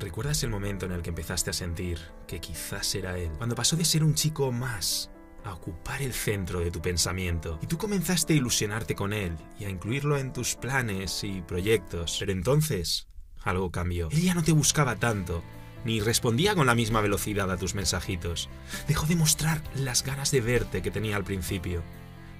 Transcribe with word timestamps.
¿Recuerdas 0.00 0.44
el 0.44 0.50
momento 0.50 0.86
en 0.86 0.92
el 0.92 1.02
que 1.02 1.10
empezaste 1.10 1.50
a 1.50 1.52
sentir 1.52 1.98
que 2.28 2.40
quizás 2.40 2.94
era 2.94 3.18
él? 3.18 3.30
Cuando 3.36 3.56
pasó 3.56 3.76
de 3.76 3.84
ser 3.84 4.04
un 4.04 4.14
chico 4.14 4.52
más 4.52 5.10
a 5.44 5.52
ocupar 5.52 6.02
el 6.02 6.12
centro 6.12 6.60
de 6.60 6.70
tu 6.70 6.80
pensamiento 6.80 7.58
y 7.62 7.66
tú 7.66 7.78
comenzaste 7.78 8.34
a 8.34 8.36
ilusionarte 8.36 8.94
con 8.94 9.12
él 9.12 9.36
y 9.58 9.64
a 9.64 9.70
incluirlo 9.70 10.16
en 10.16 10.32
tus 10.32 10.54
planes 10.54 11.24
y 11.24 11.42
proyectos. 11.42 12.16
Pero 12.20 12.30
entonces 12.30 13.08
algo 13.42 13.72
cambió. 13.72 14.08
Él 14.12 14.22
ya 14.22 14.34
no 14.34 14.44
te 14.44 14.52
buscaba 14.52 14.96
tanto, 14.96 15.42
ni 15.84 16.00
respondía 16.00 16.54
con 16.54 16.66
la 16.66 16.76
misma 16.76 17.00
velocidad 17.00 17.50
a 17.50 17.56
tus 17.56 17.74
mensajitos. 17.74 18.48
Dejó 18.86 19.06
de 19.06 19.16
mostrar 19.16 19.62
las 19.74 20.04
ganas 20.04 20.30
de 20.30 20.40
verte 20.40 20.80
que 20.80 20.92
tenía 20.92 21.16
al 21.16 21.24
principio. 21.24 21.82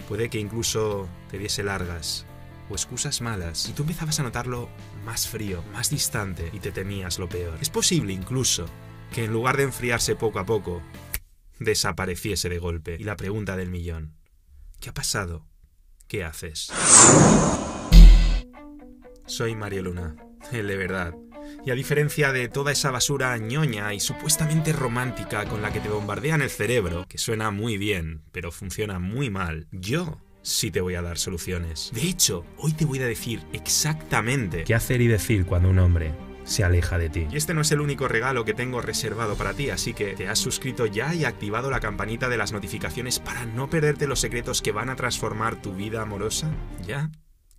Puede 0.07 0.31
que 0.31 0.39
incluso 0.39 1.09
te 1.29 1.39
diese 1.39 1.65
largas 1.65 2.25
o 2.71 2.75
excusas 2.75 3.21
malas 3.21 3.69
y 3.69 3.73
tú 3.73 3.83
empezabas 3.83 4.21
a 4.21 4.23
notarlo 4.23 4.69
más 5.05 5.29
frío, 5.29 5.63
más 5.73 5.91
distante 5.91 6.51
y 6.53 6.61
te 6.61 6.73
temías 6.73 7.19
lo 7.19 7.29
peor. 7.29 7.59
Es 7.61 7.71
posible 7.71 8.13
incluso 8.13 8.67
que 9.13 9.25
en 9.25 9.33
lugar 9.33 9.57
de 9.57 9.65
enfriarse 9.65 10.17
poco 10.17 10.39
a 10.39 10.47
poco, 10.47 10.83
desapareciese 11.59 12.49
de 12.49 12.59
golpe. 12.59 12.97
Y 12.99 13.05
la 13.05 13.17
pregunta 13.17 13.57
del 13.57 13.71
millón, 13.71 14.15
¿qué 14.81 14.91
ha 14.91 14.95
pasado? 14.95 15.47
¿Qué 16.07 16.25
haces? 16.25 16.71
Soy 19.27 19.55
Mario 19.55 19.83
Luna, 19.83 20.17
el 20.53 20.67
de 20.67 20.77
verdad. 20.77 21.15
Y 21.65 21.71
a 21.71 21.75
diferencia 21.75 22.33
de 22.33 22.49
toda 22.49 22.73
esa 22.73 22.91
basura 22.91 23.37
ñoña 23.39 23.93
y 23.95 24.01
supuestamente 24.01 24.73
romántica 24.73 25.47
con 25.47 25.63
la 25.63 25.73
que 25.73 25.81
te 25.81 25.89
bombardean 25.89 26.43
el 26.43 26.51
cerebro, 26.51 27.07
que 27.09 27.19
suena 27.19 27.51
muy 27.51 27.79
bien, 27.79 28.23
pero 28.33 28.53
funciona 28.53 28.99
muy 28.99 29.31
mal, 29.31 29.67
yo 29.71 30.19
sí 30.49 30.71
te 30.71 30.81
voy 30.81 30.95
a 30.95 31.03
dar 31.03 31.19
soluciones. 31.19 31.91
De 31.95 32.03
hecho, 32.03 32.45
hoy 32.57 32.73
te 32.73 32.85
voy 32.85 33.01
a 33.01 33.07
decir 33.07 33.43
exactamente 33.53 34.65
qué 34.65 34.75
hacer 34.75 35.01
y 35.01 35.07
decir 35.07 35.45
cuando 35.45 35.69
un 35.69 35.79
hombre 35.79 36.15
se 36.45 36.65
aleja 36.65 36.97
de 36.99 37.11
ti. 37.11 37.27
Y 37.31 37.37
este 37.37 37.53
no 37.53 37.61
es 37.61 37.71
el 37.73 37.81
único 37.81 38.09
regalo 38.09 38.45
que 38.45 38.55
tengo 38.55 38.81
reservado 38.81 39.37
para 39.37 39.53
ti, 39.53 39.69
así 39.69 39.93
que 39.93 40.15
te 40.15 40.29
has 40.29 40.39
suscrito 40.39 40.87
ya 40.87 41.15
y 41.15 41.25
activado 41.25 41.71
la 41.71 41.81
campanita 41.81 42.31
de 42.31 42.39
las 42.39 42.53
notificaciones 42.53 43.19
para 43.19 43.45
no 43.45 43.69
perderte 43.69 44.07
los 44.07 44.21
secretos 44.21 44.63
que 44.63 44.73
van 44.73 44.89
a 44.89 44.97
transformar 44.97 45.61
tu 45.61 45.75
vida 45.75 46.01
amorosa. 46.01 46.51
¿Ya? 46.87 47.11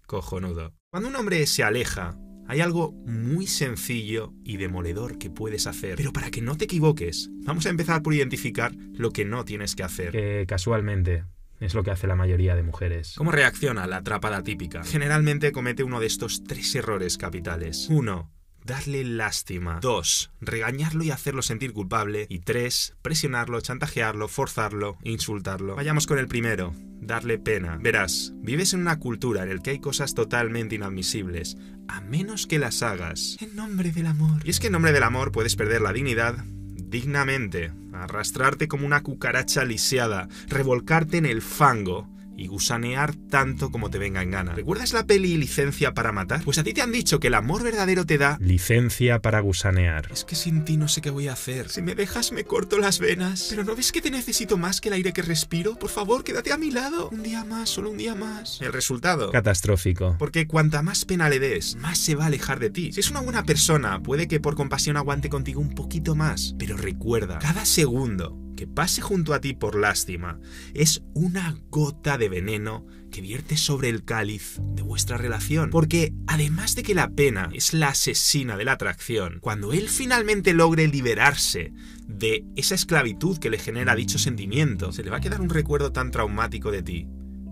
Cojonudo. 0.08 0.74
Cuando 0.90 1.10
un 1.10 1.16
hombre 1.16 1.46
se 1.46 1.64
aleja, 1.64 2.18
hay 2.48 2.62
algo 2.62 2.94
muy 3.06 3.46
sencillo 3.46 4.34
y 4.44 4.58
demoledor 4.58 5.20
que 5.20 5.30
puedes 5.30 5.68
hacer. 5.68 5.98
Pero 5.98 6.12
para 6.12 6.32
que 6.32 6.42
no 6.42 6.58
te 6.58 6.66
equivoques, 6.66 7.30
vamos 7.44 7.68
a 7.68 7.70
empezar 7.70 8.02
por 8.02 8.16
identificar 8.16 8.74
lo 8.94 9.12
que 9.12 9.24
no 9.24 9.46
tienes 9.46 9.76
que 9.76 9.84
hacer. 9.84 10.12
Que 10.12 10.46
casualmente 10.48 11.26
es 11.60 11.74
lo 11.74 11.84
que 11.84 11.92
hace 11.92 12.08
la 12.08 12.16
mayoría 12.16 12.56
de 12.56 12.64
mujeres. 12.64 13.14
¿Cómo 13.18 13.32
reacciona 13.32 13.88
la 13.88 13.98
atrapada 13.98 14.44
típica? 14.44 14.84
Generalmente 14.84 15.52
comete 15.52 15.84
uno 15.84 16.00
de 16.00 16.08
estos 16.08 16.44
tres 16.44 16.74
errores 16.76 17.18
capitales. 17.18 17.88
1 17.90 18.40
darle 18.70 19.04
lástima. 19.04 19.80
2. 19.82 20.32
Regañarlo 20.42 21.04
y 21.04 21.12
hacerlo 21.12 21.42
sentir 21.42 21.74
culpable. 21.74 22.28
Y 22.30 22.40
3. 22.40 22.98
Presionarlo, 23.02 23.60
chantajearlo, 23.62 24.28
forzarlo, 24.28 24.98
insultarlo. 25.04 25.76
Vayamos 25.76 26.08
con 26.08 26.20
el 26.20 26.28
primero. 26.28 26.74
Darle 27.02 27.40
pena. 27.40 27.78
Verás, 27.82 28.34
vives 28.36 28.74
en 28.74 28.82
una 28.82 29.00
cultura 29.00 29.44
en 29.44 29.56
la 29.56 29.62
que 29.62 29.72
hay 29.72 29.80
cosas 29.80 30.14
totalmente 30.14 30.76
inadmisibles, 30.76 31.58
a 31.88 32.02
menos 32.02 32.46
que 32.46 32.60
las 32.60 32.84
hagas 32.84 33.38
en 33.42 33.56
nombre 33.56 33.92
del 33.92 34.06
amor. 34.06 34.42
Y 34.44 34.52
es 34.52 34.60
que 34.60 34.68
en 34.68 34.74
nombre 34.74 34.92
del 34.92 35.04
amor 35.04 35.32
puedes 35.32 35.56
perder 35.56 35.82
la 35.82 35.94
dignidad 35.94 36.46
dignamente, 36.90 37.72
arrastrarte 37.94 38.68
como 38.68 38.86
una 38.86 39.04
cucaracha 39.04 39.64
lisiada, 39.64 40.28
revolcarte 40.48 41.18
en 41.18 41.26
el 41.26 41.42
fango 41.42 42.08
y 42.40 42.48
gusanear 42.48 43.16
tanto 43.16 43.70
como 43.70 43.90
te 43.90 44.00
venga 44.00 44.22
en 44.22 44.32
gana. 44.32 44.54
¿Recuerdas 44.54 44.94
la 44.94 45.06
peli 45.06 45.38
Licencia 45.38 45.94
para 45.94 46.12
matar? 46.12 46.44
Pues 46.44 46.58
a 46.58 46.64
ti 46.64 46.74
te 46.74 46.82
han 46.82 46.92
dicho 46.92 47.20
que 47.20 47.28
el 47.28 47.34
amor 47.34 47.64
verdadero 47.64 48.06
te 48.06 48.18
da 48.18 48.38
licencia 48.40 49.20
para 49.20 49.40
gusanear. 49.42 50.10
Es 50.12 50.24
que 50.24 50.36
sin 50.36 50.66
ti 50.66 50.78
no 50.78 50.88
sé 50.88 51.02
qué 51.02 51.10
voy 51.10 51.28
a 51.28 51.34
hacer. 51.34 51.70
Si 51.70 51.82
me 51.82 51.96
dejas 51.96 52.32
me 52.32 52.44
corto 52.44 52.78
las 52.78 53.00
venas. 53.00 53.48
Pero 53.50 53.64
¿no 53.64 53.76
ves 53.76 53.92
que 53.92 54.02
te 54.02 54.12
necesito 54.12 54.58
más 54.58 54.82
que 54.82 54.90
el 54.90 54.96
aire 54.96 55.14
que 55.14 55.22
respiro? 55.22 55.76
Por 55.76 55.90
favor, 55.90 56.24
quédate 56.24 56.52
a 56.52 56.58
mi 56.58 56.72
lado. 56.72 57.10
Un 57.10 57.24
día 57.24 57.44
más, 57.44 57.70
solo 57.70 57.92
un 57.92 57.98
día 57.98 58.16
más. 58.16 58.62
El 58.62 58.74
resultado. 58.74 59.32
Catastrófico. 59.32 60.16
Porque 60.18 60.48
cuanta 60.48 60.82
más 60.82 61.06
pena 61.06 61.30
le 61.30 61.40
des, 61.40 61.76
más 61.76 61.98
se 61.98 62.16
va 62.16 62.24
a 62.24 62.28
alejar 62.28 62.60
de 62.60 62.70
ti. 62.70 62.92
Si 62.92 63.00
es 63.00 63.12
una 63.12 63.22
buena 63.22 63.44
persona, 63.44 64.02
puede 64.02 64.28
que 64.28 64.40
por 64.40 64.56
compasión 64.56 64.98
aguante 64.98 65.30
contigo 65.30 65.62
un 65.62 65.76
poquito 65.76 66.16
más. 66.16 66.56
Pero 66.58 66.78
recuerda, 66.78 67.40
cada 67.40 67.66
segundo 67.66 68.38
que 68.60 68.68
pase 68.68 69.00
junto 69.00 69.34
a 69.34 69.40
ti 69.40 69.54
por 69.54 69.80
lástima 69.80 70.38
es 70.74 71.02
una 71.14 71.58
gota 71.70 72.18
de 72.18 72.28
veneno 72.28 72.86
que 73.10 73.22
vierte 73.22 73.56
sobre 73.56 73.88
el 73.88 74.04
cáliz 74.04 74.60
de 74.76 74.82
vuestra 74.82 75.16
relación. 75.16 75.70
Porque 75.70 76.14
además 76.28 76.76
de 76.76 76.84
que 76.84 76.94
la 76.94 77.10
pena 77.12 77.50
es 77.54 77.74
la 77.74 77.88
asesina 77.88 78.58
de 78.58 78.66
la 78.66 78.74
atracción, 78.74 79.38
cuando 79.40 79.72
él 79.72 79.88
finalmente 79.88 80.54
logre 80.54 80.90
liberarse 80.90 81.72
de 82.06 82.44
esa 82.58 82.76
esclavitud 82.76 83.38
que 83.38 83.50
le 83.50 83.60
genera 83.60 83.96
dicho 83.96 84.20
sentimiento, 84.20 84.92
se 84.92 85.04
le 85.04 85.10
va 85.10 85.18
a 85.18 85.22
quedar 85.22 85.40
un 85.40 85.50
recuerdo 85.50 85.94
tan 85.94 86.12
traumático 86.12 86.70
de 86.70 86.84
ti 86.84 87.08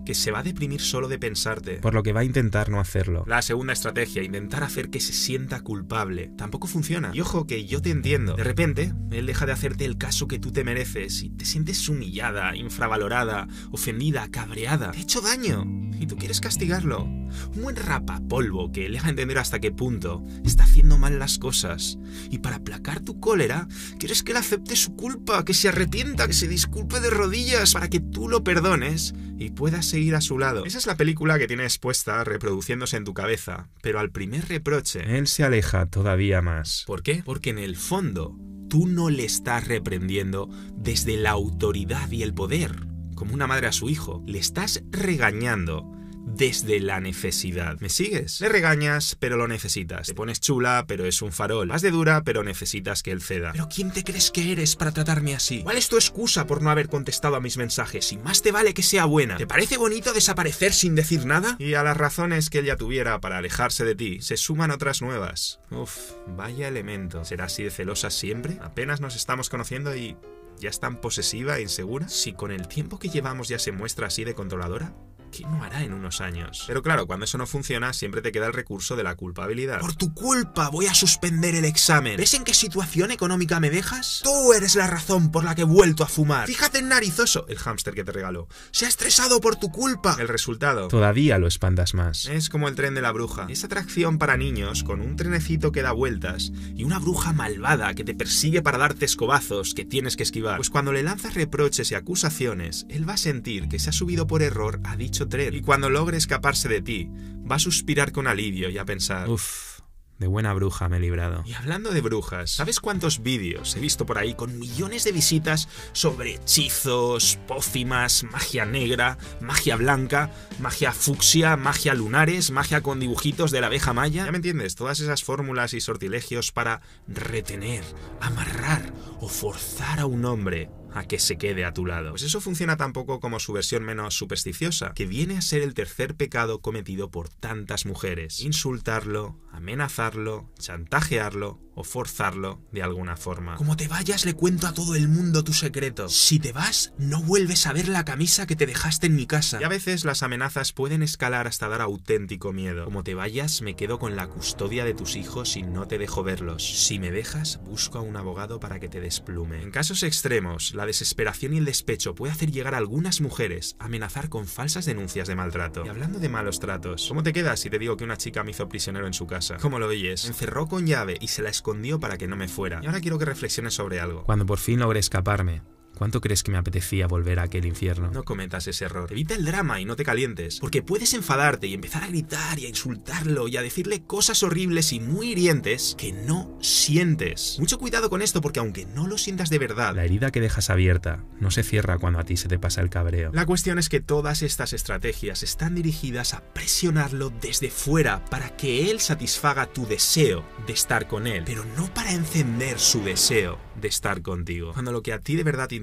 que 0.08 0.14
se 0.14 0.30
va 0.30 0.38
a 0.38 0.42
deprimir 0.42 0.80
solo 0.80 1.06
de 1.06 1.18
pensarte. 1.18 1.74
Por 1.82 1.92
lo 1.92 2.02
que 2.02 2.14
va 2.14 2.20
a 2.20 2.24
intentar 2.24 2.70
no 2.70 2.80
hacerlo. 2.80 3.24
La 3.26 3.42
segunda 3.42 3.74
estrategia, 3.74 4.22
intentar 4.22 4.64
hacer 4.64 4.88
que 4.88 5.00
se 5.00 5.12
sienta 5.12 5.60
culpable, 5.60 6.30
tampoco 6.38 6.66
funciona. 6.66 7.10
Y 7.12 7.20
ojo 7.20 7.46
que 7.46 7.66
yo 7.66 7.82
te 7.82 7.90
entiendo. 7.90 8.34
De 8.34 8.42
repente, 8.42 8.94
él 9.10 9.26
deja 9.26 9.44
de 9.44 9.52
hacerte 9.52 9.84
el 9.84 9.98
caso 9.98 10.26
que 10.26 10.38
tú 10.38 10.50
te 10.50 10.64
mereces 10.64 11.22
y 11.22 11.28
te 11.28 11.44
sientes 11.44 11.86
humillada, 11.90 12.56
infravalorada, 12.56 13.48
ofendida, 13.70 14.30
cabreada. 14.30 14.92
Te 14.92 14.98
ha 15.00 15.02
hecho 15.02 15.20
daño 15.20 15.66
y 15.98 16.06
tú 16.06 16.16
quieres 16.16 16.40
castigarlo. 16.40 17.04
Un 17.04 17.62
buen 17.62 17.76
rapapolvo 17.76 18.72
que 18.72 18.88
le 18.88 18.98
haga 18.98 19.10
entender 19.10 19.38
hasta 19.38 19.60
qué 19.60 19.70
punto 19.70 20.24
está 20.44 20.64
haciendo 20.64 20.98
mal 20.98 21.18
las 21.18 21.38
cosas. 21.38 21.98
Y 22.30 22.38
para 22.38 22.56
aplacar 22.56 23.00
tu 23.00 23.20
cólera, 23.20 23.68
quieres 23.98 24.22
que 24.22 24.32
él 24.32 24.38
acepte 24.38 24.76
su 24.76 24.96
culpa, 24.96 25.44
que 25.44 25.54
se 25.54 25.68
arrepienta, 25.68 26.26
que 26.26 26.32
se 26.32 26.48
disculpe 26.48 27.00
de 27.00 27.10
rodillas 27.10 27.72
para 27.72 27.88
que 27.88 28.00
tú 28.00 28.28
lo 28.28 28.44
perdones 28.44 29.14
y 29.38 29.50
puedas 29.50 29.86
seguir 29.86 30.14
a 30.14 30.20
su 30.20 30.38
lado. 30.38 30.64
Esa 30.64 30.78
es 30.78 30.86
la 30.86 30.96
película 30.96 31.38
que 31.38 31.46
tienes 31.46 31.78
puesta 31.78 32.24
reproduciéndose 32.24 32.96
en 32.96 33.04
tu 33.04 33.14
cabeza, 33.14 33.68
pero 33.82 34.00
al 34.00 34.10
primer 34.10 34.48
reproche, 34.48 35.18
él 35.18 35.26
se 35.26 35.44
aleja 35.44 35.86
todavía 35.86 36.42
más. 36.42 36.84
¿Por 36.86 37.02
qué? 37.02 37.22
Porque 37.24 37.50
en 37.50 37.58
el 37.58 37.76
fondo, 37.76 38.36
tú 38.68 38.86
no 38.86 39.10
le 39.10 39.24
estás 39.24 39.66
reprendiendo 39.66 40.48
desde 40.76 41.16
la 41.16 41.30
autoridad 41.30 42.10
y 42.10 42.22
el 42.22 42.34
poder, 42.34 42.86
como 43.18 43.34
una 43.34 43.48
madre 43.48 43.66
a 43.66 43.72
su 43.72 43.90
hijo, 43.90 44.22
le 44.26 44.38
estás 44.38 44.80
regañando 44.92 45.84
desde 46.24 46.78
la 46.78 47.00
necesidad. 47.00 47.80
¿Me 47.80 47.88
sigues? 47.88 48.40
Le 48.40 48.48
regañas, 48.48 49.16
pero 49.18 49.36
lo 49.36 49.48
necesitas. 49.48 50.06
Te 50.06 50.14
pones 50.14 50.40
chula, 50.40 50.84
pero 50.86 51.04
es 51.04 51.20
un 51.20 51.32
farol. 51.32 51.66
Vas 51.66 51.82
de 51.82 51.90
dura, 51.90 52.22
pero 52.22 52.44
necesitas 52.44 53.02
que 53.02 53.10
él 53.10 53.22
ceda. 53.22 53.50
¿Pero 53.52 53.68
quién 53.68 53.90
te 53.92 54.04
crees 54.04 54.30
que 54.30 54.52
eres 54.52 54.76
para 54.76 54.92
tratarme 54.92 55.34
así? 55.34 55.62
¿Cuál 55.64 55.78
es 55.78 55.88
tu 55.88 55.96
excusa 55.96 56.46
por 56.46 56.62
no 56.62 56.70
haber 56.70 56.88
contestado 56.88 57.34
a 57.34 57.40
mis 57.40 57.56
mensajes? 57.56 58.12
Y 58.12 58.18
más 58.18 58.42
te 58.42 58.52
vale 58.52 58.72
que 58.72 58.84
sea 58.84 59.04
buena. 59.04 59.36
¿Te 59.36 59.48
parece 59.48 59.78
bonito 59.78 60.12
desaparecer 60.12 60.72
sin 60.72 60.94
decir 60.94 61.26
nada? 61.26 61.56
Y 61.58 61.74
a 61.74 61.82
las 61.82 61.96
razones 61.96 62.50
que 62.50 62.60
él 62.60 62.66
ya 62.66 62.76
tuviera 62.76 63.20
para 63.20 63.38
alejarse 63.38 63.84
de 63.84 63.96
ti, 63.96 64.20
se 64.20 64.36
suman 64.36 64.70
otras 64.70 65.02
nuevas. 65.02 65.58
Uf, 65.72 66.12
vaya 66.28 66.68
elemento. 66.68 67.24
¿Será 67.24 67.46
así 67.46 67.64
de 67.64 67.70
celosa 67.70 68.10
siempre? 68.10 68.58
Apenas 68.60 69.00
nos 69.00 69.16
estamos 69.16 69.48
conociendo 69.48 69.96
y 69.96 70.16
¿Ya 70.60 70.70
es 70.70 70.80
tan 70.80 71.00
posesiva 71.00 71.58
e 71.58 71.62
insegura? 71.62 72.08
Si 72.08 72.32
con 72.32 72.50
el 72.50 72.66
tiempo 72.66 72.98
que 72.98 73.08
llevamos 73.08 73.48
ya 73.48 73.58
se 73.58 73.72
muestra 73.72 74.08
así 74.08 74.24
de 74.24 74.34
controladora, 74.34 74.92
¿Qué 75.30 75.44
no 75.44 75.62
hará 75.62 75.82
en 75.82 75.92
unos 75.92 76.20
años? 76.20 76.64
Pero 76.66 76.82
claro, 76.82 77.06
cuando 77.06 77.24
eso 77.24 77.38
no 77.38 77.46
funciona, 77.46 77.92
siempre 77.92 78.22
te 78.22 78.32
queda 78.32 78.46
el 78.46 78.52
recurso 78.52 78.96
de 78.96 79.02
la 79.02 79.14
culpabilidad. 79.14 79.80
Por 79.80 79.94
tu 79.94 80.14
culpa 80.14 80.68
voy 80.70 80.86
a 80.86 80.94
suspender 80.94 81.54
el 81.54 81.64
examen. 81.64 82.16
¿Ves 82.16 82.34
en 82.34 82.44
qué 82.44 82.54
situación 82.54 83.10
económica 83.10 83.60
me 83.60 83.70
dejas? 83.70 84.20
Tú 84.24 84.52
eres 84.52 84.74
la 84.74 84.86
razón 84.86 85.30
por 85.30 85.44
la 85.44 85.54
que 85.54 85.62
he 85.62 85.64
vuelto 85.64 86.04
a 86.04 86.08
fumar. 86.08 86.46
Fíjate 86.46 86.78
en 86.78 86.88
narizoso, 86.88 87.46
el 87.48 87.58
hámster 87.58 87.94
que 87.94 88.04
te 88.04 88.12
regaló. 88.12 88.48
Se 88.70 88.86
ha 88.86 88.88
estresado 88.88 89.40
por 89.40 89.56
tu 89.56 89.70
culpa. 89.70 90.16
El 90.18 90.28
resultado. 90.28 90.88
Todavía 90.88 91.38
lo 91.38 91.46
espantas 91.46 91.94
más. 91.94 92.26
Es 92.26 92.48
como 92.48 92.68
el 92.68 92.74
tren 92.74 92.94
de 92.94 93.02
la 93.02 93.12
bruja. 93.12 93.46
Esa 93.48 93.66
atracción 93.66 94.18
para 94.18 94.36
niños 94.36 94.84
con 94.84 95.00
un 95.00 95.16
trenecito 95.16 95.72
que 95.72 95.82
da 95.82 95.92
vueltas 95.92 96.52
y 96.74 96.84
una 96.84 96.98
bruja 96.98 97.32
malvada 97.32 97.94
que 97.94 98.04
te 98.04 98.14
persigue 98.14 98.62
para 98.62 98.78
darte 98.78 99.04
escobazos 99.04 99.74
que 99.74 99.84
tienes 99.84 100.16
que 100.16 100.22
esquivar. 100.22 100.56
Pues 100.56 100.70
cuando 100.70 100.92
le 100.92 101.02
lanzas 101.02 101.34
reproches 101.34 101.90
y 101.90 101.94
acusaciones, 101.94 102.86
él 102.88 103.08
va 103.08 103.14
a 103.14 103.18
sentir 103.18 103.68
que 103.68 103.78
se 103.78 103.90
ha 103.90 103.92
subido 103.92 104.26
por 104.26 104.42
error 104.42 104.80
a 104.84 104.96
dicho 104.96 105.17
y 105.52 105.60
cuando 105.62 105.90
logre 105.90 106.16
escaparse 106.16 106.68
de 106.68 106.82
ti, 106.82 107.08
va 107.50 107.56
a 107.56 107.58
suspirar 107.58 108.12
con 108.12 108.26
alivio 108.26 108.68
y 108.70 108.78
a 108.78 108.84
pensar, 108.84 109.28
uff, 109.28 109.80
de 110.18 110.26
buena 110.26 110.52
bruja 110.52 110.88
me 110.88 110.96
he 110.96 111.00
librado. 111.00 111.44
Y 111.46 111.54
hablando 111.54 111.90
de 111.90 112.00
brujas, 112.00 112.50
¿sabes 112.50 112.80
cuántos 112.80 113.22
vídeos 113.22 113.76
he 113.76 113.80
visto 113.80 114.04
por 114.04 114.18
ahí 114.18 114.34
con 114.34 114.58
millones 114.58 115.04
de 115.04 115.12
visitas 115.12 115.68
sobre 115.92 116.34
hechizos, 116.34 117.38
pócimas, 117.46 118.24
magia 118.24 118.64
negra, 118.64 119.16
magia 119.40 119.76
blanca, 119.76 120.30
magia 120.58 120.92
fucsia, 120.92 121.56
magia 121.56 121.94
lunares, 121.94 122.50
magia 122.50 122.80
con 122.80 123.00
dibujitos 123.00 123.50
de 123.50 123.60
la 123.60 123.68
abeja 123.68 123.92
maya? 123.92 124.24
¿Ya 124.24 124.32
me 124.32 124.38
entiendes? 124.38 124.74
Todas 124.74 125.00
esas 125.00 125.22
fórmulas 125.22 125.72
y 125.74 125.80
sortilegios 125.80 126.52
para 126.52 126.80
retener, 127.06 127.84
amarrar 128.20 128.92
o 129.20 129.28
forzar 129.28 130.00
a 130.00 130.06
un 130.06 130.24
hombre 130.24 130.68
a 130.92 131.04
que 131.04 131.18
se 131.18 131.36
quede 131.36 131.64
a 131.64 131.72
tu 131.72 131.86
lado. 131.86 132.10
Pues 132.10 132.22
eso 132.22 132.40
funciona 132.40 132.76
tampoco 132.76 133.20
como 133.20 133.40
su 133.40 133.52
versión 133.52 133.84
menos 133.84 134.14
supersticiosa, 134.14 134.92
que 134.94 135.06
viene 135.06 135.36
a 135.36 135.42
ser 135.42 135.62
el 135.62 135.74
tercer 135.74 136.14
pecado 136.14 136.60
cometido 136.60 137.10
por 137.10 137.28
tantas 137.28 137.86
mujeres. 137.86 138.40
Insultarlo, 138.40 139.38
amenazarlo, 139.52 140.50
chantajearlo 140.58 141.60
o 141.74 141.84
forzarlo 141.84 142.60
de 142.72 142.82
alguna 142.82 143.16
forma. 143.16 143.54
Como 143.56 143.76
te 143.76 143.86
vayas 143.86 144.24
le 144.24 144.34
cuento 144.34 144.66
a 144.66 144.74
todo 144.74 144.96
el 144.96 145.08
mundo 145.08 145.44
tu 145.44 145.52
secreto. 145.52 146.08
Si 146.08 146.40
te 146.40 146.52
vas, 146.52 146.92
no 146.98 147.22
vuelves 147.22 147.66
a 147.66 147.72
ver 147.72 147.88
la 147.88 148.04
camisa 148.04 148.46
que 148.46 148.56
te 148.56 148.66
dejaste 148.66 149.06
en 149.06 149.14
mi 149.14 149.26
casa. 149.26 149.58
Y 149.60 149.64
a 149.64 149.68
veces 149.68 150.04
las 150.04 150.24
amenazas 150.24 150.72
pueden 150.72 151.04
escalar 151.04 151.46
hasta 151.46 151.68
dar 151.68 151.80
auténtico 151.80 152.52
miedo. 152.52 152.84
Como 152.84 153.04
te 153.04 153.14
vayas, 153.14 153.62
me 153.62 153.76
quedo 153.76 154.00
con 154.00 154.16
la 154.16 154.26
custodia 154.26 154.84
de 154.84 154.94
tus 154.94 155.14
hijos 155.14 155.56
y 155.56 155.62
no 155.62 155.86
te 155.86 155.98
dejo 155.98 156.24
verlos. 156.24 156.86
Si 156.86 156.98
me 156.98 157.12
dejas, 157.12 157.60
busco 157.62 157.98
a 157.98 158.02
un 158.02 158.16
abogado 158.16 158.58
para 158.58 158.80
que 158.80 158.88
te 158.88 159.00
desplume. 159.00 159.62
En 159.62 159.70
casos 159.70 160.02
extremos, 160.02 160.74
la 160.78 160.86
desesperación 160.86 161.54
y 161.54 161.58
el 161.58 161.64
despecho 161.64 162.14
puede 162.14 162.32
hacer 162.32 162.50
llegar 162.50 162.74
a 162.74 162.78
algunas 162.78 163.20
mujeres 163.20 163.76
a 163.78 163.86
amenazar 163.86 164.28
con 164.28 164.46
falsas 164.46 164.86
denuncias 164.86 165.28
de 165.28 165.34
maltrato. 165.34 165.84
Y 165.84 165.88
hablando 165.88 166.20
de 166.20 166.28
malos 166.28 166.60
tratos, 166.60 167.06
¿cómo 167.08 167.22
te 167.22 167.32
quedas 167.32 167.60
si 167.60 167.68
te 167.68 167.78
digo 167.78 167.96
que 167.96 168.04
una 168.04 168.16
chica 168.16 168.44
me 168.44 168.52
hizo 168.52 168.68
prisionero 168.68 169.06
en 169.06 169.12
su 169.12 169.26
casa? 169.26 169.56
¿Cómo 169.60 169.78
lo 169.78 169.88
oyes? 169.88 170.24
Me 170.24 170.30
encerró 170.30 170.68
con 170.68 170.86
llave 170.86 171.18
y 171.20 171.28
se 171.28 171.42
la 171.42 171.50
escondió 171.50 171.98
para 171.98 172.16
que 172.16 172.28
no 172.28 172.36
me 172.36 172.48
fuera. 172.48 172.80
Y 172.82 172.86
ahora 172.86 173.00
quiero 173.00 173.18
que 173.18 173.24
reflexiones 173.24 173.74
sobre 173.74 174.00
algo. 174.00 174.22
Cuando 174.22 174.46
por 174.46 174.58
fin 174.58 174.78
logré 174.78 175.00
escaparme, 175.00 175.62
¿Cuánto 175.98 176.20
crees 176.20 176.44
que 176.44 176.52
me 176.52 176.58
apetecía 176.58 177.08
volver 177.08 177.40
a 177.40 177.42
aquel 177.42 177.66
infierno? 177.66 178.12
No 178.12 178.22
cometas 178.22 178.68
ese 178.68 178.84
error. 178.84 179.10
Evita 179.10 179.34
el 179.34 179.44
drama 179.44 179.80
y 179.80 179.84
no 179.84 179.96
te 179.96 180.04
calientes, 180.04 180.60
porque 180.60 180.80
puedes 180.80 181.12
enfadarte 181.12 181.66
y 181.66 181.74
empezar 181.74 182.04
a 182.04 182.06
gritar 182.06 182.56
y 182.60 182.66
a 182.66 182.68
insultarlo 182.68 183.48
y 183.48 183.56
a 183.56 183.62
decirle 183.62 184.04
cosas 184.04 184.44
horribles 184.44 184.92
y 184.92 185.00
muy 185.00 185.32
hirientes 185.32 185.96
que 185.98 186.12
no 186.12 186.56
sientes. 186.62 187.56
Mucho 187.58 187.80
cuidado 187.80 188.10
con 188.10 188.22
esto 188.22 188.40
porque 188.40 188.60
aunque 188.60 188.86
no 188.86 189.08
lo 189.08 189.18
sientas 189.18 189.50
de 189.50 189.58
verdad, 189.58 189.96
La 189.96 190.04
herida 190.04 190.30
que 190.30 190.40
dejas 190.40 190.70
abierta 190.70 191.24
no 191.40 191.50
se 191.50 191.64
cierra 191.64 191.98
cuando 191.98 192.20
a 192.20 192.24
ti 192.24 192.36
se 192.36 192.46
te 192.46 192.60
pasa 192.60 192.80
el 192.80 192.90
cabreo. 192.90 193.32
la 193.32 193.44
cuestión 193.46 193.80
es 193.80 193.88
que 193.88 193.98
todas 194.00 194.42
estas 194.42 194.72
estrategias 194.72 195.42
están 195.42 195.74
dirigidas 195.74 196.32
a 196.32 196.44
presionarlo 196.54 197.30
desde 197.30 197.70
fuera 197.70 198.24
para 198.26 198.56
que 198.56 198.92
él 198.92 199.00
satisfaga 199.00 199.66
tu 199.66 199.84
deseo 199.84 200.44
de 200.64 200.74
estar 200.74 201.08
con 201.08 201.26
él, 201.26 201.42
pero 201.44 201.64
no 201.76 201.92
para 201.92 202.12
encender 202.12 202.78
su 202.78 203.02
deseo 203.02 203.58
de 203.80 203.88
estar 203.88 204.22
contigo. 204.22 204.72
Cuando 204.72 204.92
lo 204.92 205.02
que 205.02 205.12
a 205.12 205.18
ti 205.18 205.34
de 205.34 205.44
verdad 205.44 205.66
te 205.66 205.74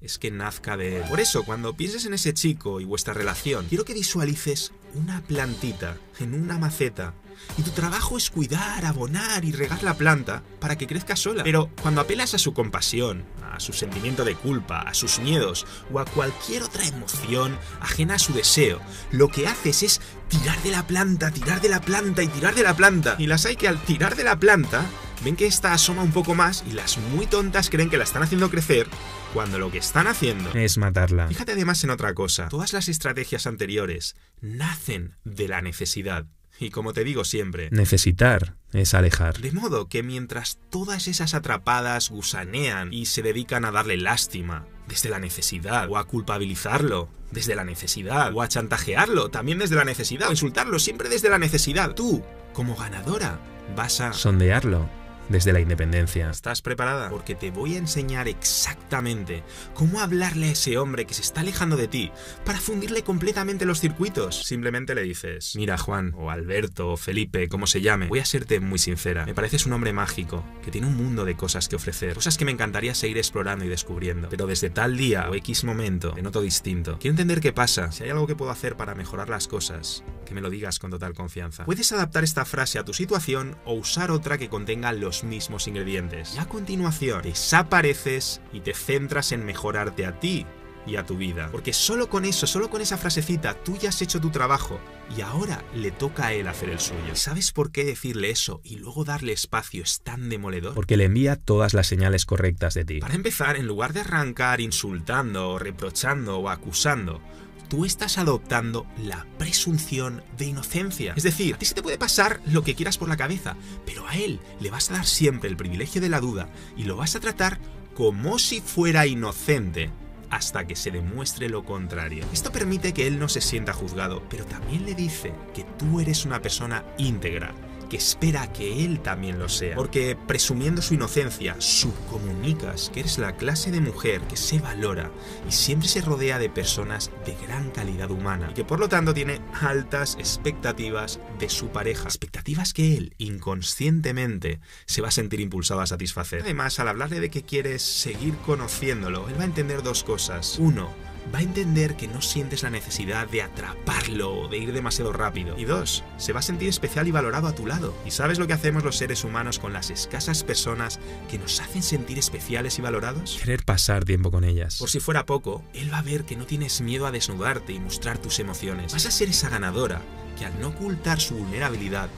es 0.00 0.18
que 0.18 0.30
nazca 0.30 0.76
de 0.76 0.98
él. 0.98 1.04
Por 1.08 1.20
eso, 1.20 1.42
cuando 1.44 1.74
pienses 1.74 2.04
en 2.06 2.14
ese 2.14 2.32
chico 2.32 2.80
y 2.80 2.84
vuestra 2.84 3.14
relación, 3.14 3.66
quiero 3.68 3.84
que 3.84 3.94
visualices 3.94 4.72
una 4.94 5.20
plantita 5.22 5.96
en 6.18 6.34
una 6.34 6.58
maceta. 6.58 7.14
Y 7.56 7.62
tu 7.62 7.70
trabajo 7.70 8.16
es 8.16 8.30
cuidar, 8.30 8.84
abonar 8.84 9.44
y 9.44 9.52
regar 9.52 9.82
la 9.82 9.94
planta 9.94 10.42
para 10.60 10.76
que 10.76 10.86
crezca 10.86 11.14
sola. 11.14 11.44
Pero 11.44 11.70
cuando 11.82 12.00
apelas 12.00 12.34
a 12.34 12.38
su 12.38 12.52
compasión, 12.52 13.24
a 13.52 13.60
su 13.60 13.72
sentimiento 13.72 14.24
de 14.24 14.34
culpa, 14.34 14.80
a 14.80 14.94
sus 14.94 15.20
miedos 15.20 15.66
o 15.92 16.00
a 16.00 16.04
cualquier 16.04 16.64
otra 16.64 16.86
emoción 16.86 17.56
ajena 17.80 18.14
a 18.14 18.18
su 18.18 18.32
deseo, 18.32 18.80
lo 19.12 19.28
que 19.28 19.46
haces 19.46 19.82
es 19.82 20.00
tirar 20.28 20.60
de 20.62 20.72
la 20.72 20.86
planta, 20.86 21.30
tirar 21.30 21.60
de 21.60 21.68
la 21.68 21.80
planta 21.80 22.22
y 22.22 22.28
tirar 22.28 22.54
de 22.54 22.64
la 22.64 22.74
planta. 22.74 23.14
Y 23.18 23.26
las 23.26 23.46
hay 23.46 23.56
que 23.56 23.68
al 23.68 23.80
tirar 23.84 24.16
de 24.16 24.24
la 24.24 24.38
planta 24.38 24.84
ven 25.24 25.36
que 25.36 25.46
esta 25.46 25.72
asoma 25.72 26.02
un 26.02 26.12
poco 26.12 26.34
más 26.34 26.64
y 26.68 26.72
las 26.72 26.98
muy 26.98 27.26
tontas 27.26 27.70
creen 27.70 27.90
que 27.90 27.98
la 27.98 28.04
están 28.04 28.22
haciendo 28.22 28.50
crecer 28.50 28.88
cuando 29.34 29.58
lo 29.58 29.70
que 29.70 29.78
están 29.78 30.06
haciendo 30.06 30.50
Es 30.54 30.78
matarla. 30.78 31.28
Fíjate 31.28 31.52
además 31.52 31.82
en 31.84 31.90
otra 31.90 32.14
cosa. 32.14 32.48
Todas 32.48 32.72
las 32.72 32.88
estrategias 32.88 33.46
anteriores 33.46 34.16
nacen 34.40 35.14
de 35.24 35.48
la 35.48 35.62
necesidad. 35.62 36.26
Y 36.60 36.70
como 36.70 36.92
te 36.92 37.04
digo 37.04 37.24
siempre, 37.24 37.68
Necesitar 37.70 38.56
es 38.72 38.92
alejar. 38.94 39.38
de 39.38 39.52
modo 39.52 39.88
que 39.88 40.02
mientras 40.02 40.58
todas 40.70 41.06
esas 41.06 41.34
atrapadas 41.34 42.10
gusanean 42.10 42.92
y 42.92 43.06
se 43.06 43.22
dedican 43.22 43.64
a 43.64 43.70
darle 43.70 43.96
lástima, 43.96 44.66
desde 44.88 45.08
la 45.08 45.20
necesidad, 45.20 45.88
o 45.88 45.98
a 45.98 46.06
culpabilizarlo, 46.06 47.10
desde 47.30 47.54
la 47.54 47.64
necesidad, 47.64 48.34
o 48.34 48.42
a 48.42 48.48
chantajearlo, 48.48 49.28
también 49.28 49.58
desde 49.58 49.76
la 49.76 49.84
necesidad, 49.84 50.28
o 50.28 50.32
insultarlo, 50.32 50.78
siempre 50.78 51.08
desde 51.08 51.28
la 51.28 51.38
necesidad, 51.38 51.94
tú, 51.94 52.24
como 52.54 52.74
ganadora, 52.74 53.38
vas 53.76 54.00
a... 54.00 54.12
Sondearlo 54.12 54.88
desde 55.28 55.52
la 55.52 55.60
independencia. 55.60 56.30
¿Estás 56.30 56.62
preparada? 56.62 57.10
Porque 57.10 57.34
te 57.34 57.50
voy 57.50 57.74
a 57.74 57.78
enseñar 57.78 58.28
exactamente 58.28 59.42
cómo 59.74 60.00
hablarle 60.00 60.48
a 60.48 60.52
ese 60.52 60.78
hombre 60.78 61.06
que 61.06 61.14
se 61.14 61.22
está 61.22 61.40
alejando 61.40 61.76
de 61.76 61.88
ti 61.88 62.10
para 62.44 62.60
fundirle 62.60 63.02
completamente 63.02 63.64
los 63.64 63.80
circuitos. 63.80 64.44
Simplemente 64.44 64.94
le 64.94 65.02
dices, 65.02 65.54
mira 65.56 65.78
Juan, 65.78 66.14
o 66.16 66.30
Alberto, 66.30 66.90
o 66.90 66.96
Felipe, 66.96 67.48
como 67.48 67.66
se 67.66 67.80
llame, 67.80 68.08
voy 68.08 68.18
a 68.20 68.24
serte 68.24 68.60
muy 68.60 68.78
sincera. 68.78 69.26
Me 69.26 69.34
pareces 69.34 69.66
un 69.66 69.72
hombre 69.72 69.92
mágico, 69.92 70.44
que 70.62 70.70
tiene 70.70 70.86
un 70.86 70.96
mundo 70.96 71.24
de 71.24 71.36
cosas 71.36 71.68
que 71.68 71.76
ofrecer, 71.76 72.14
cosas 72.14 72.38
que 72.38 72.44
me 72.44 72.52
encantaría 72.52 72.94
seguir 72.94 73.18
explorando 73.18 73.64
y 73.64 73.68
descubriendo. 73.68 74.28
Pero 74.28 74.46
desde 74.46 74.70
tal 74.70 74.96
día 74.96 75.28
o 75.30 75.34
X 75.34 75.64
momento, 75.64 76.12
te 76.12 76.22
noto 76.22 76.40
distinto. 76.40 76.98
Quiero 76.98 77.12
entender 77.12 77.40
qué 77.40 77.52
pasa, 77.52 77.92
si 77.92 78.04
hay 78.04 78.10
algo 78.10 78.26
que 78.26 78.36
puedo 78.36 78.50
hacer 78.50 78.76
para 78.76 78.94
mejorar 78.94 79.28
las 79.28 79.48
cosas, 79.48 80.04
que 80.24 80.34
me 80.34 80.40
lo 80.40 80.50
digas 80.50 80.78
con 80.78 80.90
total 80.90 81.14
confianza. 81.14 81.64
Puedes 81.64 81.92
adaptar 81.92 82.24
esta 82.24 82.44
frase 82.44 82.78
a 82.78 82.84
tu 82.84 82.94
situación 82.94 83.56
o 83.64 83.74
usar 83.74 84.10
otra 84.10 84.38
que 84.38 84.48
contenga 84.48 84.92
los 84.92 85.17
mismos 85.24 85.68
ingredientes. 85.68 86.34
Y 86.34 86.38
a 86.38 86.46
continuación, 86.46 87.22
desapareces 87.22 88.40
y 88.52 88.60
te 88.60 88.74
centras 88.74 89.32
en 89.32 89.44
mejorarte 89.44 90.06
a 90.06 90.18
ti 90.18 90.46
y 90.88 90.96
a 90.96 91.04
tu 91.04 91.16
vida. 91.16 91.48
Porque 91.52 91.72
solo 91.72 92.08
con 92.08 92.24
eso, 92.24 92.46
solo 92.46 92.70
con 92.70 92.80
esa 92.80 92.96
frasecita, 92.96 93.54
tú 93.54 93.76
ya 93.76 93.90
has 93.90 94.00
hecho 94.02 94.20
tu 94.20 94.30
trabajo 94.30 94.80
y 95.16 95.20
ahora 95.20 95.62
le 95.74 95.90
toca 95.90 96.28
a 96.28 96.32
él 96.32 96.48
hacer 96.48 96.70
el 96.70 96.80
suyo. 96.80 97.14
¿Sabes 97.14 97.52
por 97.52 97.70
qué 97.70 97.84
decirle 97.84 98.30
eso 98.30 98.60
y 98.64 98.76
luego 98.76 99.04
darle 99.04 99.32
espacio 99.32 99.82
es 99.82 100.00
tan 100.00 100.28
demoledor? 100.28 100.74
Porque 100.74 100.96
le 100.96 101.04
envía 101.04 101.36
todas 101.36 101.74
las 101.74 101.86
señales 101.86 102.24
correctas 102.24 102.74
de 102.74 102.84
ti. 102.84 103.00
Para 103.00 103.14
empezar, 103.14 103.56
en 103.56 103.66
lugar 103.66 103.92
de 103.92 104.00
arrancar 104.00 104.60
insultando, 104.60 105.50
o 105.50 105.58
reprochando 105.58 106.38
o 106.38 106.48
acusando, 106.48 107.20
tú 107.68 107.84
estás 107.84 108.18
adoptando 108.18 108.86
la 108.98 109.26
presunción 109.38 110.22
de 110.36 110.46
inocencia. 110.46 111.14
Es 111.16 111.22
decir, 111.22 111.54
a 111.54 111.58
ti 111.58 111.66
se 111.66 111.74
te 111.74 111.82
puede 111.82 111.98
pasar 111.98 112.40
lo 112.46 112.62
que 112.62 112.74
quieras 112.74 112.98
por 112.98 113.08
la 113.08 113.16
cabeza, 113.16 113.56
pero 113.84 114.06
a 114.08 114.16
él 114.16 114.40
le 114.60 114.70
vas 114.70 114.90
a 114.90 114.94
dar 114.94 115.06
siempre 115.06 115.48
el 115.48 115.56
privilegio 115.56 116.00
de 116.00 116.08
la 116.08 116.20
duda 116.20 116.48
y 116.76 116.84
lo 116.84 116.96
vas 116.96 117.14
a 117.16 117.20
tratar 117.20 117.58
como 117.94 118.38
si 118.38 118.60
fuera 118.60 119.06
inocente 119.06 119.90
hasta 120.30 120.66
que 120.66 120.76
se 120.76 120.90
demuestre 120.90 121.48
lo 121.48 121.64
contrario. 121.64 122.24
Esto 122.32 122.52
permite 122.52 122.92
que 122.92 123.06
él 123.06 123.18
no 123.18 123.28
se 123.28 123.40
sienta 123.40 123.72
juzgado, 123.72 124.22
pero 124.28 124.44
también 124.44 124.84
le 124.84 124.94
dice 124.94 125.32
que 125.54 125.64
tú 125.78 126.00
eres 126.00 126.24
una 126.24 126.42
persona 126.42 126.84
íntegra, 126.98 127.54
que 127.88 127.96
espera 127.96 128.52
que 128.52 128.84
él 128.84 129.00
también 129.00 129.38
lo 129.38 129.48
sea. 129.48 129.76
Porque 129.76 130.16
presumiendo 130.16 130.82
su 130.82 130.94
inocencia, 130.94 131.56
subcomunicas 131.58 132.90
que 132.90 133.00
eres 133.00 133.18
la 133.18 133.36
clase 133.36 133.70
de 133.70 133.80
mujer 133.80 134.20
que 134.22 134.36
se 134.36 134.58
valora 134.58 135.10
y 135.48 135.52
siempre 135.52 135.88
se 135.88 136.00
rodea 136.00 136.38
de 136.38 136.50
personas 136.50 137.10
de 137.24 137.34
gran 137.46 137.70
calidad 137.70 138.10
humana 138.10 138.48
y 138.50 138.54
que 138.54 138.64
por 138.64 138.80
lo 138.80 138.88
tanto 138.88 139.14
tiene 139.14 139.40
altas 139.60 140.16
expectativas 140.18 141.20
de 141.38 141.48
su 141.48 141.68
pareja. 141.68 142.04
Expectativas 142.04 142.72
que 142.72 142.96
él 142.96 143.14
inconscientemente 143.18 144.60
se 144.86 145.02
va 145.02 145.08
a 145.08 145.12
sentir 145.12 145.40
impulsado 145.40 145.80
a 145.80 145.86
satisfacer. 145.86 146.42
Además, 146.42 146.78
al 146.80 146.88
hablarle 146.88 147.20
de 147.20 147.30
que 147.30 147.42
quieres 147.42 147.82
seguir 147.82 148.34
conociéndolo, 148.38 149.28
él 149.28 149.38
va 149.38 149.42
a 149.42 149.46
entender 149.46 149.82
dos 149.82 150.04
cosas. 150.04 150.58
Uno, 150.58 150.90
va 151.34 151.38
a 151.38 151.42
entender 151.42 151.96
que 151.96 152.08
no 152.08 152.22
sientes 152.22 152.62
la 152.62 152.70
necesidad 152.70 153.28
de 153.28 153.42
atraparlo 153.42 154.34
o 154.34 154.48
de 154.48 154.58
ir 154.58 154.72
demasiado 154.72 155.12
rápido. 155.12 155.58
Y 155.58 155.64
dos, 155.64 156.04
se 156.16 156.32
va 156.32 156.40
a 156.40 156.42
sentir 156.42 156.68
especial 156.68 157.06
y 157.08 157.10
valorado 157.10 157.48
a 157.48 157.54
tu 157.54 157.66
lado. 157.66 157.94
¿Y 158.06 158.10
sabes 158.10 158.38
lo 158.38 158.46
que 158.46 158.52
hacemos 158.52 158.84
los 158.84 158.96
seres 158.96 159.24
humanos 159.24 159.58
con 159.58 159.72
las 159.72 159.90
escasas 159.90 160.44
personas 160.44 161.00
que 161.30 161.38
nos 161.38 161.60
hacen 161.60 161.82
sentir 161.82 162.18
especiales 162.18 162.78
y 162.78 162.82
valorados? 162.82 163.38
Querer 163.40 163.64
pasar 163.64 164.04
tiempo 164.04 164.30
con 164.30 164.44
ellas. 164.44 164.78
Por 164.78 164.90
si 164.90 165.00
fuera 165.00 165.26
poco, 165.26 165.62
él 165.74 165.92
va 165.92 165.98
a 165.98 166.02
ver 166.02 166.24
que 166.24 166.36
no 166.36 166.46
tienes 166.46 166.80
miedo 166.80 167.06
a 167.06 167.10
desnudarte 167.10 167.72
y 167.72 167.80
mostrar 167.80 168.18
tus 168.18 168.38
emociones. 168.38 168.92
Vas 168.92 169.06
a 169.06 169.10
ser 169.10 169.28
esa 169.28 169.48
ganadora 169.48 170.00
que 170.38 170.46
al 170.46 170.60
no 170.60 170.68
ocultar 170.68 171.20
su 171.20 171.34
vulnerabilidad, 171.34 172.08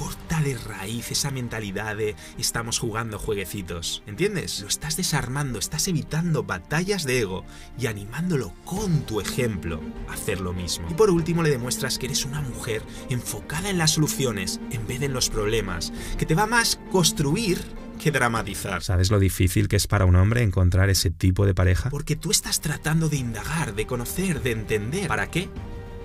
corta 0.00 0.40
de 0.40 0.56
raíz 0.56 1.10
esa 1.10 1.30
mentalidad 1.30 1.94
de 1.94 2.16
estamos 2.38 2.78
jugando 2.78 3.18
jueguecitos. 3.18 4.02
¿Entiendes? 4.06 4.62
Lo 4.62 4.68
estás 4.68 4.96
desarmando, 4.96 5.58
estás 5.58 5.88
evitando 5.88 6.42
batallas 6.42 7.04
de 7.04 7.20
ego 7.20 7.44
y 7.78 7.86
animándolo 7.86 8.54
con 8.64 9.02
tu 9.02 9.20
ejemplo 9.20 9.78
a 10.08 10.14
hacer 10.14 10.40
lo 10.40 10.54
mismo. 10.54 10.88
Y 10.90 10.94
por 10.94 11.10
último 11.10 11.42
le 11.42 11.50
demuestras 11.50 11.98
que 11.98 12.06
eres 12.06 12.24
una 12.24 12.40
mujer 12.40 12.82
enfocada 13.10 13.68
en 13.68 13.76
las 13.76 13.90
soluciones 13.90 14.58
en 14.70 14.86
vez 14.86 15.00
de 15.00 15.06
en 15.10 15.12
los 15.12 15.28
problemas, 15.28 15.92
que 16.16 16.24
te 16.24 16.34
va 16.34 16.46
más 16.46 16.80
construir 16.90 17.62
que 18.02 18.10
dramatizar. 18.10 18.82
¿Sabes 18.82 19.10
lo 19.10 19.18
difícil 19.18 19.68
que 19.68 19.76
es 19.76 19.86
para 19.86 20.06
un 20.06 20.16
hombre 20.16 20.42
encontrar 20.42 20.88
ese 20.88 21.10
tipo 21.10 21.44
de 21.44 21.54
pareja? 21.54 21.90
Porque 21.90 22.16
tú 22.16 22.30
estás 22.30 22.62
tratando 22.62 23.10
de 23.10 23.16
indagar, 23.16 23.74
de 23.74 23.86
conocer, 23.86 24.42
de 24.42 24.52
entender. 24.52 25.08
¿Para 25.08 25.30
qué? 25.30 25.50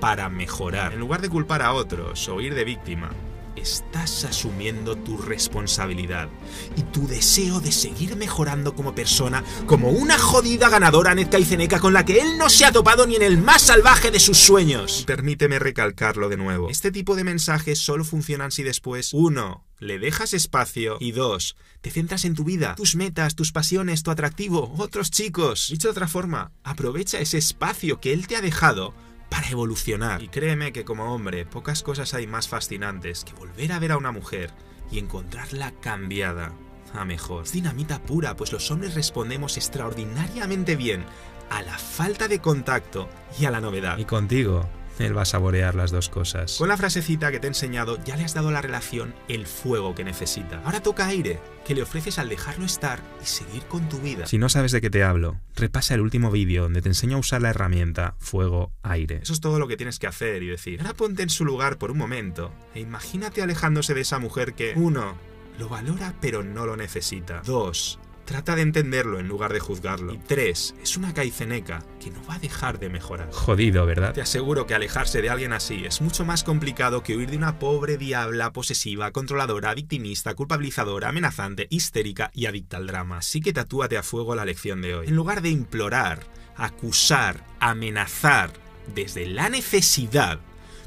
Para 0.02 0.28
mejorar. 0.28 0.94
En 0.94 1.00
lugar 1.00 1.22
de 1.22 1.30
culpar 1.30 1.62
a 1.62 1.72
otros 1.72 2.28
o 2.28 2.42
ir 2.42 2.56
de 2.56 2.66
víctima, 2.66 3.12
estás 3.56 4.24
asumiendo 4.26 4.96
tu 4.96 5.18
responsabilidad 5.18 6.30
y 6.76 6.82
tu 6.84 7.08
deseo 7.08 7.60
de 7.60 7.72
seguir 7.72 8.16
mejorando 8.16 8.76
como 8.76 8.96
persona 8.96 9.44
como 9.66 9.90
una 9.90 10.18
jodida 10.18 10.70
ganadora 10.70 11.16
Netcaiceneca 11.16 11.80
con 11.80 11.94
la 11.94 12.06
que 12.06 12.20
él 12.20 12.38
no 12.38 12.50
se 12.50 12.66
ha 12.66 12.72
topado 12.72 13.06
ni 13.06 13.16
en 13.16 13.24
el 13.24 13.38
más 13.38 13.64
salvaje 13.64 14.12
de 14.12 14.20
sus 14.20 14.38
sueños. 14.38 15.04
Permíteme 15.06 15.60
recalcarlo 15.60 16.30
de 16.30 16.38
nuevo. 16.38 16.70
Este 16.70 16.92
tipo 16.92 17.16
de 17.16 17.24
mensajes 17.24 17.80
solo 17.80 18.04
funcionan 18.04 18.52
si 18.52 18.64
después, 18.64 19.14
uno, 19.14 19.66
le 19.80 20.00
dejas 20.00 20.34
espacio 20.34 20.98
y 21.00 21.12
dos, 21.12 21.56
te 21.82 21.92
centras 21.92 22.26
en 22.26 22.36
tu 22.36 22.44
vida, 22.44 22.76
tus 22.76 22.96
metas, 22.96 23.36
tus 23.36 23.52
pasiones, 23.52 24.04
tu 24.04 24.12
atractivo, 24.12 24.74
otros 24.78 25.12
chicos. 25.12 25.68
Dicho 25.70 25.88
de 25.88 25.92
otra 25.92 26.08
forma, 26.08 26.52
aprovecha 26.64 27.20
ese 27.20 27.38
espacio 27.38 28.00
que 28.00 28.14
él 28.14 28.28
te 28.28 28.36
ha 28.36 28.42
dejado 28.42 28.94
para 29.36 29.50
evolucionar. 29.50 30.24
Y 30.24 30.30
créeme 30.30 30.72
que 30.72 30.86
como 30.86 31.14
hombre, 31.14 31.46
pocas 31.46 31.84
cosas 31.84 32.14
hay 32.14 32.26
más 32.26 32.48
fascinantes 32.48 33.26
que 33.26 33.34
volver 33.34 33.74
a 33.74 33.80
ver 33.80 33.92
a 33.92 33.98
una 33.98 34.14
mujer 34.14 34.52
y 34.90 34.98
encontrarla 34.98 35.74
cambiada 35.82 36.54
a 36.94 37.04
mejor. 37.04 37.44
Es 37.44 37.52
dinamita 37.52 38.02
pura, 38.02 38.38
pues 38.38 38.54
los 38.54 38.72
hombres 38.72 38.96
respondemos 38.96 39.58
extraordinariamente 39.58 40.78
bien 40.78 41.04
a 41.50 41.62
la 41.64 41.78
falta 41.78 42.30
de 42.30 42.40
contacto 42.40 43.10
y 43.38 43.44
a 43.44 43.52
la 43.52 43.60
novedad. 43.60 43.98
Y 43.98 44.06
contigo, 44.06 44.70
él 45.00 45.18
va 45.18 45.24
a 45.24 45.26
saborear 45.26 45.76
las 45.76 45.92
dos 45.92 46.10
cosas. 46.10 46.58
Con 46.58 46.70
la 46.70 46.78
frasecita 46.78 47.32
que 47.32 47.40
te 47.40 47.48
he 47.48 47.50
enseñado, 47.50 47.98
ya 48.04 48.16
le 48.16 48.24
has 48.24 48.34
dado 48.34 48.50
a 48.50 48.52
la 48.52 48.62
relación 48.62 49.14
el 49.28 49.48
fuego 49.48 49.96
que 49.96 50.04
necesita. 50.04 50.62
Ahora 50.64 50.82
toca 50.82 51.08
aire, 51.08 51.40
que 51.66 51.76
le 51.76 51.82
ofreces 51.82 52.20
al 52.20 52.30
dejarlo 52.30 52.66
estar 52.66 53.02
y 53.22 53.26
seguir 53.26 53.64
con 53.64 53.90
tu 53.90 54.00
vida. 54.00 54.26
Si 54.28 54.38
no 54.38 54.50
sabes 54.50 54.72
de 54.72 54.82
qué 54.82 54.90
te 54.90 55.04
hablo, 55.04 55.40
repasa 55.56 55.96
el 55.96 56.02
último 56.02 56.32
vídeo 56.32 56.64
donde 56.64 56.82
te 56.82 56.90
enseño 56.90 57.18
a 57.18 57.20
usar 57.20 57.42
la 57.42 57.50
herramienta 57.50 58.16
fuego-aire. 58.20 59.20
Eso 59.24 59.34
es 59.34 59.42
todo 59.42 59.60
lo 59.60 59.68
que 59.68 59.78
tienes 59.78 60.00
que 60.00 60.08
hacer 60.08 60.44
y 60.44 60.48
decir. 60.48 60.80
Ahora 60.82 60.94
ponte 60.94 61.24
en 61.24 61.30
su 61.30 61.46
lugar 61.46 61.78
por 61.78 61.92
un 61.92 61.98
momento 61.98 62.52
e 62.74 62.80
imagínate 62.80 63.42
alejándose 63.42 63.94
de 63.94 64.02
esa 64.02 64.20
mujer 64.20 64.54
que, 64.54 64.74
uno, 64.76 65.16
lo 65.58 65.70
valora 65.70 66.14
pero 66.22 66.44
no 66.44 66.66
lo 66.66 66.78
necesita. 66.78 67.42
Dos, 67.46 68.00
Trata 68.26 68.56
de 68.56 68.64
entenderlo 68.64 69.20
en 69.20 69.28
lugar 69.28 69.54
de 69.54 69.60
juzgarlo. 69.60 70.14
Y 70.14 70.18
tres, 70.18 70.74
es 70.82 70.98
una 70.98 71.14
caiceneca 71.14 71.84
que 72.00 72.10
no 72.10 72.26
va 72.28 72.36
a 72.36 72.40
dejar 72.40 72.80
de 72.80 72.90
mejorar. 72.90 73.32
Jodido, 73.32 73.86
¿verdad? 73.86 74.14
Te 74.14 74.22
aseguro 74.22 74.66
que 74.66 74.74
alejarse 74.74 75.22
de 75.22 75.30
alguien 75.30 75.54
así 75.54 75.86
es 75.86 76.02
mucho 76.02 76.26
más 76.26 76.44
complicado 76.44 77.04
que 77.04 77.16
huir 77.16 77.30
de 77.30 77.38
una 77.38 77.60
pobre 77.60 77.98
diabla 77.98 78.52
posesiva, 78.52 79.12
controladora, 79.12 79.76
victimista, 79.76 80.34
culpabilizadora, 80.34 81.10
amenazante, 81.10 81.68
histérica 81.70 82.32
y 82.34 82.48
adicta 82.48 82.78
al 82.78 82.88
drama. 82.88 83.20
Así 83.20 83.42
que 83.42 83.54
tatúate 83.54 83.98
a 83.98 84.04
fuego 84.04 84.34
la 84.34 84.46
lección 84.46 84.82
de 84.82 84.96
hoy. 84.96 85.08
En 85.08 85.16
lugar 85.16 85.44
de 85.44 85.50
implorar, 85.50 86.26
acusar, 86.56 87.46
amenazar 87.60 88.52
desde 88.96 89.28
la 89.28 89.50
necesidad, 89.50 90.40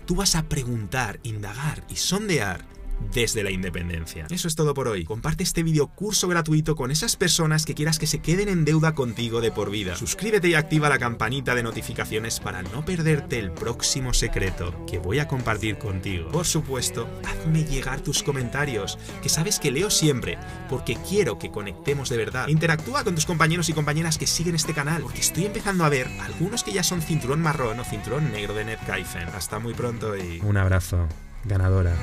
tú 0.07 0.17
vas 0.17 0.35
a 0.35 0.49
preguntar, 0.49 1.21
indagar 1.23 1.85
y 1.89 1.97
sondear 1.97 2.78
desde 3.13 3.43
la 3.43 3.51
independencia. 3.51 4.27
Eso 4.31 4.49
es 4.49 4.55
todo 4.55 4.75
por 4.75 4.89
hoy. 4.89 5.05
Comparte 5.05 5.43
este 5.43 5.63
video 5.63 5.89
curso 5.89 6.29
gratuito 6.29 6.77
con 6.77 6.91
esas 6.91 7.17
personas 7.17 7.65
que 7.65 7.75
quieras 7.75 7.99
que 7.99 8.07
se 8.07 8.21
queden 8.21 8.49
en 8.49 8.65
deuda 8.65 8.95
contigo 8.95 9.41
de 9.41 9.51
por 9.51 9.71
vida. 9.71 9.97
Suscríbete 9.97 10.49
y 10.49 10.55
activa 10.55 10.89
la 10.89 10.99
campanita 10.99 11.55
de 11.55 11.63
notificaciones 11.63 12.41
para 12.41 12.63
no 12.63 12.85
perderte 12.85 13.39
el 13.39 13.53
próximo 13.53 14.13
secreto 14.13 14.85
que 14.87 14.99
voy 14.99 15.19
a 15.19 15.29
compartir 15.29 15.79
contigo. 15.79 16.31
Por 16.31 16.47
supuesto, 16.47 17.09
hazme 17.25 17.65
llegar 17.65 18.01
tus 18.01 18.23
comentarios, 18.23 18.99
que 19.23 19.29
sabes 19.29 19.59
que 19.59 19.71
leo 19.71 19.91
siempre, 19.91 20.39
porque 20.69 20.97
quiero 21.09 21.39
que 21.39 21.51
conectemos 21.51 22.09
de 22.09 22.17
verdad. 22.17 22.49
Interactúa 22.49 23.05
con 23.05 23.15
tus 23.15 23.27
compañeros 23.27 23.69
y 23.69 23.73
compañeras 23.73 24.19
que 24.19 24.27
siguen 24.27 24.55
este 24.55 24.75
canal, 24.75 25.03
porque 25.03 25.21
estoy 25.21 25.47
empezando 25.47 25.85
a 25.85 25.89
ver 25.89 26.09
algunos 26.21 26.63
que 26.63 26.73
ya 26.73 26.83
son 26.83 27.03
cinturón 27.03 27.41
marrón 27.41 27.81
o 27.81 27.85
cinturón 27.85 28.33
negro 28.33 28.55
de 28.55 28.65
Netcaifen. 28.65 29.29
Hasta 29.29 29.59
muy 29.59 29.75
pronto 29.75 30.17
y... 30.17 30.41
Un 30.43 30.57
abrazo, 30.57 31.09
ganadora. 31.45 31.95